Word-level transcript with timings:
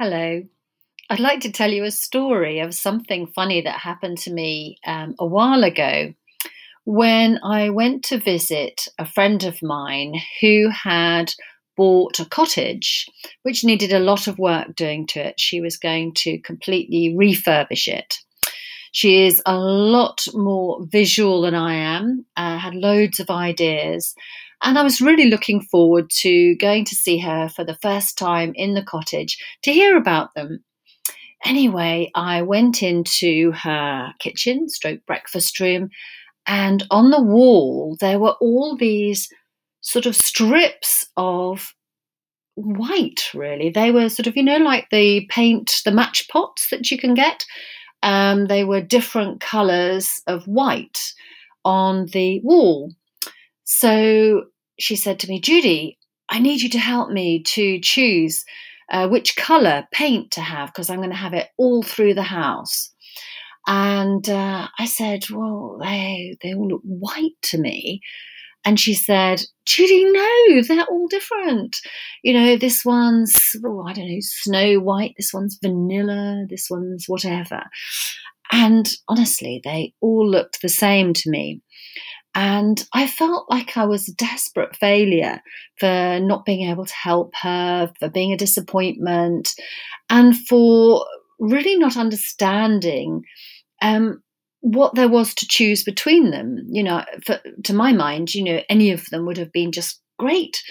Hello. 0.00 0.44
I'd 1.10 1.18
like 1.18 1.40
to 1.40 1.50
tell 1.50 1.72
you 1.72 1.82
a 1.82 1.90
story 1.90 2.60
of 2.60 2.72
something 2.72 3.26
funny 3.26 3.62
that 3.62 3.80
happened 3.80 4.18
to 4.18 4.32
me 4.32 4.78
um, 4.86 5.16
a 5.18 5.26
while 5.26 5.64
ago 5.64 6.14
when 6.84 7.40
I 7.42 7.70
went 7.70 8.04
to 8.04 8.18
visit 8.20 8.86
a 8.96 9.04
friend 9.04 9.42
of 9.42 9.60
mine 9.60 10.14
who 10.40 10.70
had 10.70 11.34
bought 11.76 12.20
a 12.20 12.24
cottage 12.24 13.06
which 13.42 13.64
needed 13.64 13.92
a 13.92 13.98
lot 13.98 14.28
of 14.28 14.38
work 14.38 14.76
doing 14.76 15.04
to 15.08 15.18
it. 15.18 15.40
She 15.40 15.60
was 15.60 15.76
going 15.76 16.14
to 16.18 16.38
completely 16.42 17.16
refurbish 17.18 17.88
it. 17.88 18.18
She 18.92 19.26
is 19.26 19.42
a 19.46 19.56
lot 19.56 20.26
more 20.34 20.86
visual 20.90 21.42
than 21.42 21.54
I 21.54 21.74
am, 21.74 22.26
uh, 22.36 22.58
had 22.58 22.74
loads 22.74 23.20
of 23.20 23.30
ideas, 23.30 24.14
and 24.62 24.78
I 24.78 24.82
was 24.82 25.00
really 25.00 25.30
looking 25.30 25.60
forward 25.60 26.10
to 26.20 26.56
going 26.56 26.84
to 26.86 26.94
see 26.94 27.18
her 27.18 27.48
for 27.48 27.64
the 27.64 27.78
first 27.80 28.18
time 28.18 28.52
in 28.54 28.74
the 28.74 28.82
cottage 28.82 29.38
to 29.62 29.72
hear 29.72 29.96
about 29.96 30.34
them. 30.34 30.64
Anyway, 31.44 32.10
I 32.14 32.42
went 32.42 32.82
into 32.82 33.52
her 33.52 34.12
kitchen, 34.18 34.68
stroke 34.68 35.06
breakfast 35.06 35.60
room, 35.60 35.90
and 36.46 36.84
on 36.90 37.10
the 37.10 37.22
wall 37.22 37.96
there 38.00 38.18
were 38.18 38.34
all 38.40 38.76
these 38.76 39.28
sort 39.80 40.06
of 40.06 40.16
strips 40.16 41.06
of 41.16 41.72
white, 42.56 43.30
really. 43.34 43.70
They 43.70 43.92
were 43.92 44.08
sort 44.08 44.26
of, 44.26 44.36
you 44.36 44.42
know, 44.42 44.56
like 44.56 44.88
the 44.90 45.26
paint, 45.30 45.80
the 45.84 45.92
match 45.92 46.26
pots 46.28 46.68
that 46.70 46.90
you 46.90 46.98
can 46.98 47.14
get. 47.14 47.44
Um, 48.02 48.46
they 48.46 48.64
were 48.64 48.80
different 48.80 49.40
colours 49.40 50.22
of 50.26 50.44
white 50.46 51.12
on 51.64 52.06
the 52.06 52.40
wall. 52.42 52.92
So 53.64 54.44
she 54.78 54.96
said 54.96 55.18
to 55.20 55.28
me, 55.28 55.40
Judy, 55.40 55.98
I 56.30 56.38
need 56.38 56.60
you 56.60 56.68
to 56.70 56.78
help 56.78 57.10
me 57.10 57.42
to 57.42 57.80
choose 57.80 58.44
uh, 58.90 59.08
which 59.08 59.36
colour 59.36 59.86
paint 59.92 60.30
to 60.32 60.40
have 60.40 60.68
because 60.68 60.90
I'm 60.90 60.98
going 60.98 61.10
to 61.10 61.16
have 61.16 61.34
it 61.34 61.48
all 61.56 61.82
through 61.82 62.14
the 62.14 62.22
house. 62.22 62.92
And 63.66 64.28
uh, 64.28 64.68
I 64.78 64.86
said, 64.86 65.28
Well, 65.30 65.78
they, 65.80 66.36
they 66.42 66.54
all 66.54 66.68
look 66.68 66.82
white 66.84 67.36
to 67.42 67.58
me. 67.58 68.00
And 68.64 68.78
she 68.78 68.94
said, 68.94 69.42
Judy, 69.64 70.04
no, 70.04 70.62
they're 70.62 70.84
all 70.84 71.08
different. 71.08 71.78
You 72.22 72.34
know, 72.34 72.56
this 72.56 72.84
one's, 72.84 73.34
oh, 73.64 73.84
I 73.86 73.92
don't 73.92 74.08
know, 74.08 74.18
snow 74.20 74.80
white, 74.80 75.14
this 75.16 75.32
one's 75.32 75.58
vanilla, 75.62 76.44
this 76.48 76.68
one's 76.70 77.04
whatever. 77.06 77.62
And 78.50 78.88
honestly, 79.08 79.60
they 79.62 79.94
all 80.00 80.28
looked 80.28 80.60
the 80.60 80.68
same 80.68 81.12
to 81.14 81.30
me. 81.30 81.60
And 82.34 82.84
I 82.92 83.06
felt 83.06 83.50
like 83.50 83.76
I 83.76 83.84
was 83.84 84.08
a 84.08 84.14
desperate 84.14 84.76
failure 84.76 85.40
for 85.78 86.20
not 86.20 86.44
being 86.44 86.68
able 86.68 86.84
to 86.84 86.94
help 86.94 87.32
her, 87.42 87.90
for 87.98 88.08
being 88.08 88.32
a 88.32 88.36
disappointment, 88.36 89.50
and 90.08 90.36
for 90.46 91.04
really 91.38 91.76
not 91.76 91.96
understanding 91.96 93.22
um, 93.82 94.22
what 94.72 94.94
there 94.94 95.08
was 95.08 95.34
to 95.34 95.46
choose 95.48 95.84
between 95.84 96.30
them. 96.30 96.64
You 96.68 96.82
know, 96.82 97.04
for, 97.24 97.40
to 97.64 97.74
my 97.74 97.92
mind, 97.92 98.34
you 98.34 98.44
know, 98.44 98.60
any 98.68 98.90
of 98.90 99.06
them 99.06 99.26
would 99.26 99.38
have 99.38 99.52
been 99.52 99.72
just 99.72 100.00
great. 100.18 100.62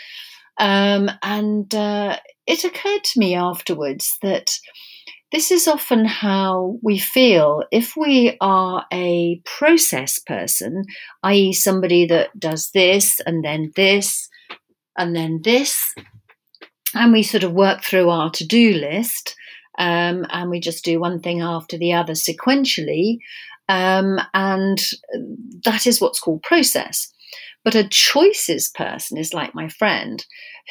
Um, 0.59 1.11
and 1.21 1.73
uh, 1.73 2.17
it 2.47 2.63
occurred 2.63 3.03
to 3.03 3.19
me 3.19 3.35
afterwards 3.35 4.17
that 4.21 4.51
this 5.31 5.51
is 5.51 5.67
often 5.67 6.05
how 6.05 6.79
we 6.81 6.97
feel 6.97 7.63
if 7.71 7.95
we 7.97 8.37
are 8.39 8.85
a 8.93 9.41
process 9.45 10.19
person, 10.19 10.83
i.e., 11.23 11.53
somebody 11.53 12.05
that 12.07 12.29
does 12.39 12.71
this 12.73 13.19
and 13.25 13.43
then 13.43 13.71
this 13.75 14.29
and 14.97 15.15
then 15.15 15.41
this, 15.43 15.93
and 16.95 17.11
we 17.11 17.23
sort 17.23 17.43
of 17.43 17.53
work 17.53 17.83
through 17.83 18.09
our 18.09 18.29
to 18.31 18.47
do 18.47 18.73
list. 18.73 19.35
Um, 19.77 20.25
and 20.31 20.49
we 20.49 20.59
just 20.59 20.83
do 20.83 20.99
one 20.99 21.19
thing 21.21 21.41
after 21.41 21.77
the 21.77 21.93
other 21.93 22.13
sequentially. 22.13 23.19
Um, 23.69 24.19
and 24.33 24.79
that 25.65 25.85
is 25.85 25.99
what's 25.99 26.19
called 26.19 26.43
process. 26.43 27.11
But 27.63 27.75
a 27.75 27.87
choices 27.87 28.69
person 28.69 29.17
is 29.17 29.33
like 29.33 29.53
my 29.53 29.67
friend 29.67 30.25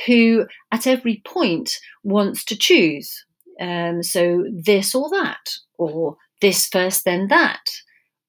who, 0.06 0.47
at 0.72 0.87
every 0.87 1.22
point, 1.26 1.78
wants 2.03 2.44
to 2.47 2.56
choose 2.56 3.26
um, 3.60 4.03
so 4.03 4.44
this 4.50 4.94
or 4.94 5.09
that, 5.10 5.50
or 5.78 6.16
this 6.41 6.66
first, 6.66 7.04
then 7.04 7.28
that, 7.28 7.62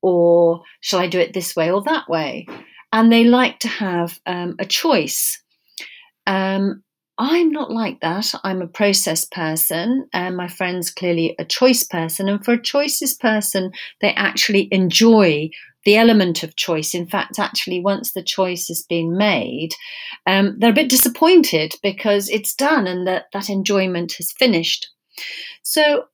or 0.01 0.63
shall 0.81 0.99
I 0.99 1.07
do 1.07 1.19
it 1.19 1.33
this 1.33 1.55
way 1.55 1.71
or 1.71 1.81
that 1.83 2.09
way? 2.09 2.47
And 2.93 3.11
they 3.11 3.25
like 3.25 3.59
to 3.59 3.67
have 3.67 4.19
um, 4.25 4.55
a 4.59 4.65
choice. 4.65 5.41
Um, 6.25 6.83
I'm 7.19 7.51
not 7.51 7.71
like 7.71 7.99
that. 8.01 8.31
I'm 8.43 8.61
a 8.61 8.67
process 8.67 9.25
person, 9.25 10.07
and 10.13 10.37
my 10.37 10.47
friend's 10.47 10.91
clearly 10.91 11.35
a 11.39 11.45
choice 11.45 11.83
person. 11.83 12.29
And 12.29 12.43
for 12.43 12.53
a 12.53 12.61
choices 12.61 13.15
person, 13.15 13.71
they 14.01 14.13
actually 14.13 14.67
enjoy 14.71 15.49
the 15.83 15.95
element 15.95 16.43
of 16.43 16.55
choice. 16.57 16.93
In 16.93 17.07
fact, 17.07 17.39
actually, 17.39 17.79
once 17.79 18.11
the 18.11 18.21
choice 18.21 18.67
has 18.67 18.83
been 18.83 19.17
made, 19.17 19.69
um, 20.27 20.57
they're 20.59 20.71
a 20.71 20.75
bit 20.75 20.89
disappointed 20.89 21.73
because 21.81 22.29
it's 22.29 22.53
done 22.53 22.85
and 22.85 23.07
that 23.07 23.25
that 23.33 23.49
enjoyment 23.49 24.13
has 24.17 24.31
finished. 24.33 24.87
So, 25.63 26.05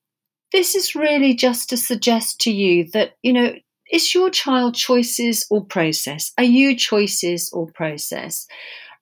this 0.53 0.75
is 0.75 0.95
really 0.95 1.33
just 1.33 1.69
to 1.69 1.77
suggest 1.77 2.39
to 2.41 2.51
you 2.51 2.87
that, 2.93 3.13
you 3.23 3.33
know, 3.33 3.53
is 3.91 4.13
your 4.13 4.29
child 4.29 4.75
choices 4.75 5.45
or 5.49 5.65
process? 5.65 6.31
Are 6.37 6.43
you 6.43 6.75
choices 6.77 7.51
or 7.51 7.67
process? 7.73 8.47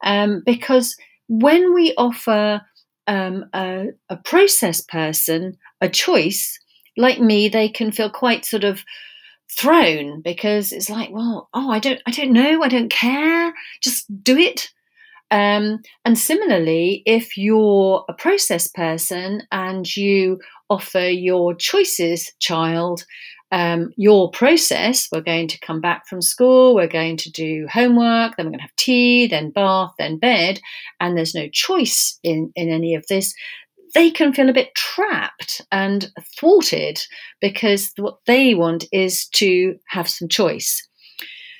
Um, 0.04 0.42
because 0.46 0.96
when 1.32 1.74
we 1.74 1.94
offer 1.98 2.62
um, 3.08 3.46
a, 3.54 3.86
a 4.10 4.18
process 4.18 4.82
person 4.82 5.58
a 5.80 5.88
choice, 5.88 6.60
like 6.98 7.22
me, 7.22 7.48
they 7.48 7.70
can 7.70 7.94
feel 7.94 8.10
quite 8.10 8.44
sort 8.44 8.66
of 8.66 8.84
thrown 9.58 10.22
because 10.22 10.74
it's 10.74 10.90
like, 10.90 11.10
well, 11.10 11.48
oh, 11.54 11.72
I 11.72 11.80
don't, 11.80 12.02
I 12.06 12.12
don't 12.12 12.34
know, 12.34 12.62
I 12.62 12.68
don't 12.68 12.92
care, 12.92 13.54
just 13.82 14.06
do 14.22 14.38
it. 14.38 14.70
Um, 15.32 15.80
and 16.04 16.20
similarly, 16.20 17.02
if 17.06 17.38
you're 17.38 18.04
a 18.10 18.14
process 18.14 18.68
person 18.68 19.44
and 19.54 19.96
you 19.96 20.38
offer 20.70 21.08
your 21.08 21.56
choices 21.56 22.34
child 22.40 23.06
um, 23.52 23.92
your 23.98 24.32
process, 24.32 25.08
we're 25.12 25.22
going 25.22 25.48
to 25.50 25.60
come 25.60 25.82
back 25.82 26.08
from 26.08 26.22
school, 26.22 26.74
we're 26.74 26.88
going 26.88 27.18
to 27.18 27.32
do 27.32 27.68
homework, 27.72 28.38
then 28.38 28.46
we're 28.46 28.52
going 28.52 28.60
to 28.60 28.64
have 28.64 28.76
tea, 28.78 29.28
then 29.28 29.52
bath, 29.52 29.92
then 30.00 30.18
bed, 30.18 30.60
and 31.00 31.18
there's 31.18 31.36
no 31.36 31.50
choice 31.50 32.18
in, 32.24 32.52
in 32.56 32.70
any 32.70 32.96
of 32.96 33.06
this, 33.08 33.34
they 33.94 34.10
can 34.10 34.34
feel 34.34 34.50
a 34.50 34.54
bit 34.54 34.74
trapped 34.76 35.62
and 35.72 36.12
thwarted 36.40 37.02
because 37.42 37.92
what 37.98 38.20
they 38.26 38.54
want 38.54 38.86
is 38.92 39.28
to 39.30 39.76
have 39.90 40.08
some 40.08 40.30
choice. 40.30 40.88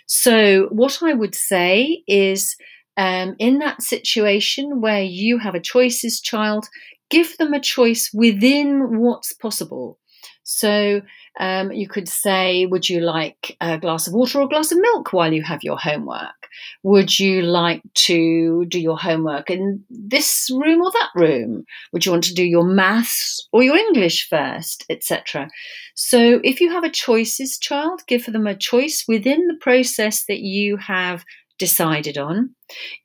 So, 0.08 0.68
what 0.72 1.02
I 1.02 1.14
would 1.14 1.36
say 1.36 2.04
is 2.08 2.56
um, 2.98 3.36
in 3.40 3.60
that 3.60 3.82
situation 3.82 4.82
where 4.82 5.04
you 5.04 5.40
have 5.40 5.56
a 5.56 5.62
choices 5.62 6.22
child, 6.22 6.68
give 7.10 7.38
them 7.38 7.54
a 7.54 7.60
choice 7.60 8.10
within 8.14 9.00
what's 9.00 9.34
possible. 9.34 9.98
So 10.44 11.02
um, 11.40 11.72
you 11.72 11.88
could 11.88 12.08
say, 12.08 12.66
Would 12.66 12.90
you 12.90 13.00
like 13.00 13.56
a 13.62 13.78
glass 13.78 14.08
of 14.08 14.14
water 14.14 14.40
or 14.40 14.44
a 14.44 14.50
glass 14.50 14.72
of 14.72 14.80
milk 14.80 15.14
while 15.14 15.32
you 15.32 15.44
have 15.44 15.64
your 15.64 15.78
homework? 15.78 16.48
Would 16.84 17.20
you 17.20 17.42
like 17.42 17.82
to 17.94 18.66
do 18.66 18.80
your 18.80 18.98
homework 18.98 19.50
in 19.50 19.84
this 19.90 20.50
room 20.52 20.82
or 20.82 20.92
that 20.92 21.10
room? 21.16 21.66
Would 21.94 22.06
you 22.06 22.12
want 22.12 22.26
to 22.26 22.34
do 22.34 22.44
your 22.44 22.66
maths 22.66 23.48
or 23.52 23.64
your 23.64 23.78
English 23.78 24.28
first, 24.30 24.86
etc.? 24.90 25.50
So 25.96 26.42
if 26.44 26.60
you 26.60 26.72
have 26.72 26.84
a 26.84 26.90
choices 26.90 27.58
child, 27.58 28.02
give 28.08 28.26
them 28.26 28.48
a 28.48 28.56
choice 28.56 29.06
within 29.08 29.48
the 29.48 29.58
process 29.62 30.26
that 30.26 30.40
you 30.40 30.78
have 30.78 31.24
decided 31.58 32.18
on. 32.18 32.56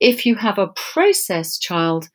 If 0.00 0.24
you 0.24 0.34
have 0.36 0.58
a 0.58 0.68
process 0.68 1.58
child, 1.58 2.08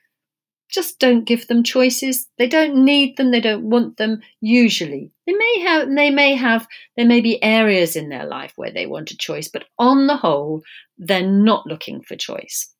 just 0.71 0.99
don't 0.99 1.25
give 1.25 1.47
them 1.47 1.63
choices. 1.63 2.27
They 2.37 2.47
don't 2.47 2.85
need 2.85 3.17
them. 3.17 3.31
They 3.31 3.41
don't 3.41 3.69
want 3.69 3.97
them. 3.97 4.21
Usually, 4.39 5.11
they 5.27 5.33
may 5.33 5.59
have. 5.59 5.93
They 5.93 6.09
may 6.09 6.35
have. 6.35 6.67
There 6.95 7.05
may 7.05 7.21
be 7.21 7.43
areas 7.43 7.95
in 7.95 8.09
their 8.09 8.25
life 8.25 8.53
where 8.55 8.71
they 8.71 8.85
want 8.85 9.11
a 9.11 9.17
choice, 9.17 9.47
but 9.47 9.65
on 9.77 10.07
the 10.07 10.17
whole, 10.17 10.61
they're 10.97 11.27
not 11.27 11.67
looking 11.67 12.01
for 12.01 12.15
choice. 12.15 12.73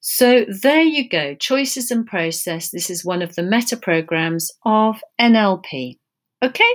So 0.00 0.44
there 0.48 0.82
you 0.82 1.08
go. 1.08 1.34
Choices 1.34 1.90
and 1.90 2.06
process. 2.06 2.70
This 2.70 2.90
is 2.90 3.04
one 3.04 3.22
of 3.22 3.34
the 3.34 3.42
meta 3.42 3.76
programs 3.76 4.50
of 4.64 5.00
NLP. 5.20 5.98
Okay, 6.42 6.74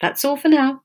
that's 0.00 0.24
all 0.24 0.36
for 0.36 0.48
now. 0.48 0.82